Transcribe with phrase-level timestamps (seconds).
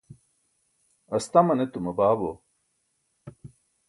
[1.17, 2.31] astaman etuma baabo